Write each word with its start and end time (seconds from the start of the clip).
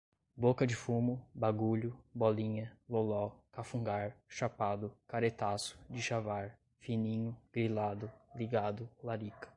boca 0.35 0.65
de 0.65 0.75
fumo, 0.75 1.23
bagulho, 1.31 1.95
bolinha, 2.11 2.75
loló, 2.89 3.33
cafungar, 3.51 4.17
chapado, 4.27 4.91
caretaço, 5.07 5.77
dichavar, 5.89 6.57
fininho, 6.79 7.37
grilado, 7.53 8.11
ligado, 8.35 8.89
larica 9.03 9.47